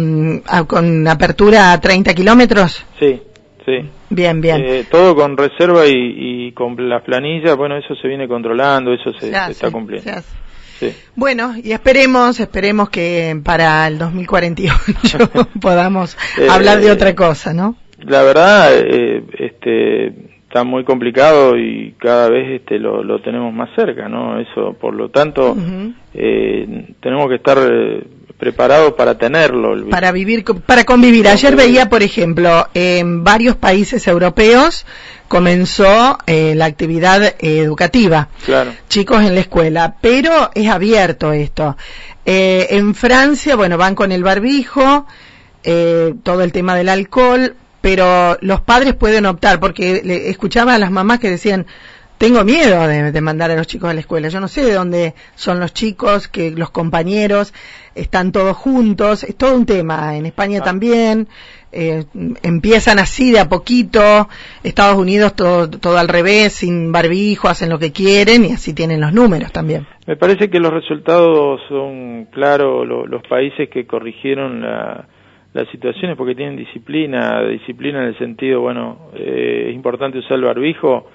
con 0.66 1.09
apertura 1.09 1.73
a 1.73 1.80
30 1.80 2.12
kilómetros. 2.12 2.85
Sí, 3.00 3.23
sí. 3.64 3.88
Bien, 4.11 4.40
bien. 4.40 4.62
Eh, 4.64 4.85
todo 4.90 5.14
con 5.14 5.37
reserva 5.37 5.87
y, 5.87 6.52
con 6.52 6.88
las 6.88 7.02
planillas, 7.02 7.57
bueno, 7.57 7.76
eso 7.76 7.95
se 7.95 8.09
viene 8.09 8.28
controlando, 8.28 8.92
eso 8.92 9.12
se, 9.19 9.31
está 9.31 9.71
cumpliendo. 9.71 10.11
Bueno, 11.14 11.54
y 11.62 11.73
esperemos, 11.73 12.40
esperemos 12.40 12.90
que 12.90 13.40
para 13.45 13.87
el 13.87 13.99
2048 13.99 15.19
podamos 15.61 16.16
eh, 16.38 16.49
hablar 16.50 16.81
de 16.81 16.90
otra 16.90 17.14
cosa, 17.14 17.54
¿no? 17.54 17.76
La 17.99 18.23
verdad, 18.23 18.76
eh, 18.76 19.23
este, 19.38 20.07
está 20.42 20.64
muy 20.64 20.85
complicado 20.85 21.57
y 21.57 21.95
cada 21.99 22.28
vez 22.28 22.61
este, 22.61 22.81
lo, 22.81 23.04
lo 23.04 23.21
tenemos 23.23 23.54
más 23.54 23.71
cerca, 23.76 24.09
¿no? 24.09 24.40
Eso, 24.40 24.76
por 24.81 24.95
lo 24.95 25.09
tanto, 25.11 25.57
tenemos 26.12 27.28
que 27.28 27.37
estar 27.37 27.59
preparado 28.42 28.96
para 28.96 29.16
tenerlo. 29.16 29.88
Para 29.88 30.11
vivir, 30.11 30.44
para 30.66 30.82
convivir. 30.82 31.28
Ayer 31.28 31.54
veía, 31.54 31.88
por 31.88 32.02
ejemplo, 32.02 32.66
en 32.75 33.22
varios 33.22 33.54
países 33.54 34.08
europeos 34.08 34.84
comenzó 35.28 36.18
eh, 36.26 36.52
la 36.56 36.64
actividad 36.64 37.37
educativa. 37.38 38.30
Claro. 38.44 38.72
Chicos 38.88 39.22
en 39.22 39.37
la 39.37 39.42
escuela, 39.42 39.94
pero 40.00 40.50
es 40.56 40.68
abierto 40.68 41.32
esto. 41.32 41.76
Eh, 42.26 42.66
en 42.70 42.96
Francia, 42.96 43.54
bueno, 43.54 43.78
van 43.78 43.94
con 43.94 44.11
el 44.11 44.25
barbijo, 44.25 45.06
eh, 45.62 46.12
todo 46.25 46.42
el 46.42 46.50
tema 46.50 46.75
del 46.75 46.88
alcohol, 46.88 47.54
pero 47.80 48.38
los 48.40 48.61
padres 48.61 48.94
pueden 48.94 49.25
optar, 49.26 49.61
porque 49.61 50.02
le, 50.04 50.30
escuchaba 50.30 50.75
a 50.75 50.78
las 50.80 50.90
mamás 50.90 51.20
que 51.20 51.30
decían, 51.30 51.66
tengo 52.23 52.45
miedo 52.45 52.87
de, 52.87 53.21
mandar 53.21 53.50
a 53.50 53.57
los 53.57 53.67
chicos 53.67 53.91
a 53.91 53.95
la 53.95 53.99
escuela. 53.99 54.29
Yo 54.29 54.38
no 54.38 54.47
sé 54.47 54.64
de 54.64 54.75
dónde 54.75 55.14
son 55.35 55.59
los 55.59 55.75
chicos, 55.75 56.29
que 56.29 56.52
los 56.52 56.71
compañeros 56.71 57.52
están 57.97 58.31
todos 58.31 58.57
juntos. 58.57 59.25
Es 59.25 59.37
todo 59.37 59.57
un 59.57 59.67
tema. 59.67 60.17
En 60.17 60.26
España 60.26 60.61
ah. 60.61 60.64
también. 60.64 61.26
Eh, 61.73 62.05
empiezan 62.45 63.00
así 63.00 63.33
de 63.33 63.41
a 63.41 63.49
poquito. 63.49 64.29
Estados 64.62 64.99
Unidos 64.99 65.35
todo, 65.35 65.69
todo 65.69 65.99
al 65.99 66.07
revés, 66.07 66.52
sin 66.52 66.93
barbijo, 66.93 67.49
hacen 67.49 67.71
lo 67.71 67.81
que 67.81 67.91
quieren 67.91 68.45
y 68.45 68.52
así 68.52 68.73
tienen 68.73 69.00
los 69.00 69.12
números 69.12 69.50
también. 69.50 69.88
Me 70.07 70.14
parece 70.14 70.49
que 70.49 70.61
los 70.61 70.73
resultados 70.73 71.61
son 71.69 72.26
claros. 72.26 72.87
los 72.87 73.23
países 73.26 73.69
que 73.69 73.85
corrigieron 73.85 74.61
la, 74.61 75.09
las 75.55 75.69
situaciones 75.71 76.17
porque 76.17 76.37
tienen 76.37 76.57
disciplina, 76.57 77.43
disciplina 77.49 78.02
en 78.02 78.09
el 78.11 78.19
sentido, 78.19 78.61
bueno, 78.61 79.11
eh, 79.12 79.71
es 79.71 79.75
importante 79.75 80.19
usar 80.19 80.38
el 80.38 80.45
barbijo 80.45 81.09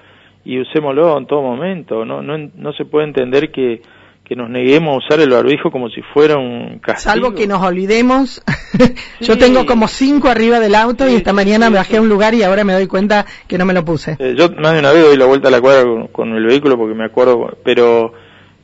y 0.44 0.60
usémoslo 0.60 1.18
en 1.18 1.26
todo 1.26 1.42
momento. 1.42 2.04
No, 2.04 2.22
no, 2.22 2.38
no 2.38 2.72
se 2.72 2.84
puede 2.84 3.06
entender 3.06 3.50
que, 3.50 3.82
que 4.28 4.36
nos 4.36 4.50
neguemos 4.50 4.94
a 4.94 4.98
usar 4.98 5.20
el 5.20 5.30
barbijo 5.30 5.70
como 5.70 5.88
si 5.88 6.02
fuera 6.02 6.36
un 6.36 6.80
castigo. 6.80 7.12
Salvo 7.12 7.34
que 7.34 7.46
nos 7.46 7.62
olvidemos. 7.62 8.42
Yo 9.20 9.38
tengo 9.38 9.64
como 9.64 9.88
cinco 9.88 10.28
arriba 10.28 10.60
del 10.60 10.74
auto 10.74 11.08
y 11.08 11.14
esta 11.14 11.32
mañana 11.32 11.70
me 11.70 11.76
bajé 11.76 11.96
a 11.96 12.02
un 12.02 12.10
lugar 12.10 12.34
y 12.34 12.42
ahora 12.42 12.62
me 12.62 12.74
doy 12.74 12.86
cuenta 12.86 13.24
que 13.46 13.56
no 13.56 13.64
me 13.64 13.72
lo 13.72 13.86
puse. 13.86 14.16
Eh, 14.18 14.34
yo 14.36 14.50
más 14.50 14.74
de 14.74 14.80
una 14.80 14.92
vez 14.92 15.02
doy 15.02 15.16
la 15.16 15.24
vuelta 15.24 15.48
a 15.48 15.50
la 15.50 15.60
cuadra 15.62 16.08
con, 16.12 16.34
el 16.34 16.44
vehículo 16.44 16.76
porque 16.76 16.94
me 16.94 17.06
acuerdo, 17.06 17.56
pero 17.64 18.12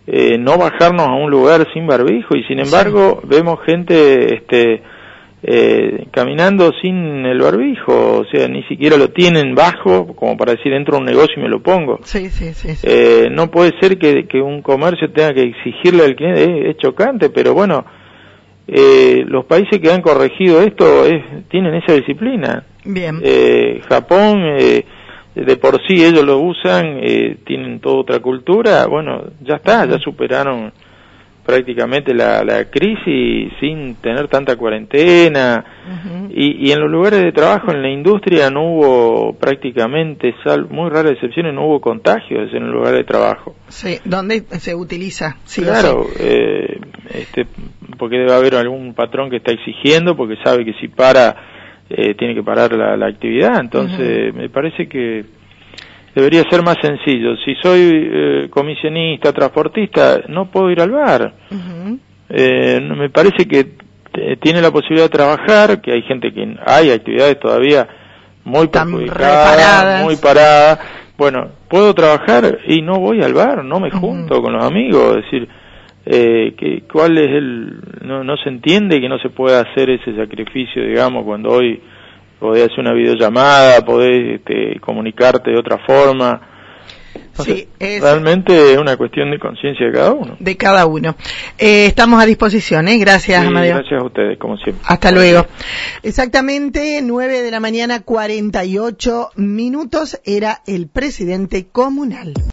eh, 0.06 0.36
no 0.38 0.58
bajarnos 0.58 1.08
a 1.08 1.14
un 1.14 1.30
lugar 1.30 1.66
sin 1.72 1.86
barbijo 1.86 2.36
y 2.36 2.44
sin 2.44 2.60
embargo 2.60 3.22
vemos 3.24 3.58
gente 3.64 4.34
este 4.34 4.82
eh, 5.46 6.06
caminando 6.10 6.72
sin 6.80 7.26
el 7.26 7.38
barbijo, 7.38 8.20
o 8.20 8.24
sea, 8.24 8.48
ni 8.48 8.62
siquiera 8.62 8.96
lo 8.96 9.10
tienen 9.10 9.54
bajo, 9.54 10.06
como 10.16 10.38
para 10.38 10.52
decir, 10.52 10.72
entro 10.72 10.96
a 10.96 11.00
un 11.00 11.04
negocio 11.04 11.34
y 11.36 11.42
me 11.42 11.50
lo 11.50 11.62
pongo. 11.62 12.00
Sí, 12.02 12.30
sí, 12.30 12.54
sí. 12.54 12.68
Eh, 12.82 13.28
no 13.30 13.50
puede 13.50 13.72
ser 13.78 13.98
que, 13.98 14.26
que, 14.26 14.40
un 14.40 14.62
comercio 14.62 15.10
tenga 15.12 15.34
que 15.34 15.42
exigirle 15.42 16.04
al 16.04 16.16
cliente, 16.16 16.70
es, 16.70 16.76
chocante, 16.78 17.28
pero 17.28 17.52
bueno, 17.52 17.84
eh, 18.66 19.22
los 19.26 19.44
países 19.44 19.80
que 19.80 19.92
han 19.92 20.00
corregido 20.00 20.62
esto 20.62 21.04
es, 21.04 21.22
tienen 21.50 21.74
esa 21.74 21.92
disciplina. 21.92 22.64
Bien. 22.86 23.20
Eh, 23.22 23.82
Japón, 23.86 24.44
eh, 24.58 24.84
de 25.34 25.56
por 25.56 25.78
sí 25.86 26.02
ellos 26.02 26.24
lo 26.24 26.38
usan, 26.38 27.00
eh, 27.02 27.36
tienen 27.44 27.80
toda 27.80 27.96
otra 27.96 28.20
cultura, 28.20 28.86
bueno, 28.86 29.24
ya 29.42 29.56
está, 29.56 29.84
ya 29.84 29.98
superaron 29.98 30.72
prácticamente 31.44 32.14
la, 32.14 32.42
la 32.42 32.64
crisis 32.70 33.52
sin 33.60 33.96
tener 33.96 34.28
tanta 34.28 34.56
cuarentena 34.56 35.64
y, 36.30 36.68
y 36.68 36.72
en 36.72 36.80
los 36.80 36.90
lugares 36.90 37.22
de 37.22 37.32
trabajo, 37.32 37.70
en 37.70 37.82
la 37.82 37.90
industria 37.90 38.50
no 38.50 38.62
hubo 38.62 39.34
prácticamente, 39.34 40.34
sal, 40.42 40.66
muy 40.68 40.90
raras 40.90 41.12
excepciones, 41.12 41.54
no 41.54 41.66
hubo 41.66 41.80
contagios 41.80 42.52
en 42.52 42.62
el 42.64 42.70
lugar 42.70 42.94
de 42.94 43.04
trabajo. 43.04 43.54
Sí, 43.68 43.98
¿dónde 44.04 44.42
se 44.58 44.74
utiliza? 44.74 45.36
Sí 45.44 45.62
claro, 45.62 46.06
eh, 46.18 46.80
este, 47.10 47.46
porque 47.98 48.16
debe 48.16 48.32
haber 48.32 48.54
algún 48.54 48.94
patrón 48.94 49.30
que 49.30 49.36
está 49.36 49.52
exigiendo, 49.52 50.16
porque 50.16 50.36
sabe 50.42 50.64
que 50.64 50.72
si 50.80 50.88
para, 50.88 51.36
eh, 51.90 52.14
tiene 52.14 52.34
que 52.34 52.42
parar 52.42 52.72
la, 52.72 52.96
la 52.96 53.06
actividad. 53.06 53.60
Entonces, 53.60 54.34
me 54.34 54.48
parece 54.48 54.88
que 54.88 55.24
debería 56.14 56.44
ser 56.48 56.62
más 56.62 56.76
sencillo. 56.80 57.36
Si 57.44 57.54
soy 57.56 57.80
eh, 57.80 58.48
comisionista, 58.50 59.32
transportista, 59.32 60.22
no 60.28 60.46
puedo 60.50 60.70
ir 60.70 60.80
al 60.80 60.90
bar. 60.90 61.34
Eh, 62.28 62.80
me 62.80 63.10
parece 63.10 63.46
que 63.46 63.76
eh, 64.14 64.36
tiene 64.40 64.62
la 64.62 64.70
posibilidad 64.70 65.06
de 65.06 65.16
trabajar, 65.16 65.80
que 65.80 65.92
hay 65.92 66.02
gente 66.02 66.32
que 66.32 66.56
hay 66.64 66.90
actividades 66.90 67.38
todavía 67.38 67.86
muy 68.44 68.68
perjudicadas, 68.68 70.02
muy 70.02 70.16
paradas. 70.16 70.78
Bueno, 71.16 71.48
puedo 71.68 71.94
trabajar 71.94 72.58
y 72.66 72.82
no 72.82 72.98
voy 72.98 73.22
al 73.22 73.34
bar, 73.34 73.64
no 73.64 73.80
me 73.80 73.90
junto 73.90 74.42
con 74.42 74.52
los 74.52 74.64
amigos, 74.64 75.16
es 75.16 75.24
decir, 75.24 75.48
eh, 76.06 76.54
que, 76.56 76.82
cuál 76.90 77.16
es 77.18 77.30
el, 77.30 77.80
no, 78.02 78.24
no 78.24 78.36
se 78.36 78.48
entiende 78.48 79.00
que 79.00 79.08
no 79.08 79.18
se 79.18 79.30
pueda 79.30 79.60
hacer 79.60 79.90
ese 79.90 80.14
sacrificio, 80.16 80.84
digamos, 80.84 81.24
cuando 81.24 81.50
hoy 81.50 81.80
podés 82.40 82.64
hacer 82.66 82.80
una 82.80 82.92
videollamada, 82.92 83.84
podés 83.84 84.40
este, 84.40 84.78
comunicarte 84.80 85.50
de 85.50 85.58
otra 85.58 85.78
forma. 85.86 86.50
Entonces, 87.14 87.54
Sí, 87.56 87.68
es- 87.80 88.00
realmente 88.02 88.72
es 88.72 88.78
una 88.78 88.96
cuestión 88.96 89.30
de 89.32 89.38
conciencia 89.40 89.86
de 89.86 89.92
cada 89.92 90.12
uno. 90.12 90.36
De 90.38 90.56
cada 90.56 90.86
uno. 90.86 91.16
Eh, 91.58 91.86
estamos 91.86 92.22
a 92.22 92.26
disposición, 92.26 92.86
¿eh? 92.88 92.98
Gracias, 92.98 93.40
Sí, 93.42 93.46
Amadeo. 93.48 93.76
gracias 93.78 94.00
a 94.00 94.04
ustedes, 94.04 94.38
como 94.38 94.56
siempre. 94.56 94.84
Hasta 94.86 95.10
luego. 95.10 95.44
Exactamente 96.02 97.00
9 97.02 97.42
de 97.42 97.50
la 97.50 97.58
mañana, 97.60 98.02
48 98.02 99.30
minutos, 99.36 100.20
era 100.24 100.60
el 100.66 100.86
presidente 100.88 101.66
comunal. 101.72 102.34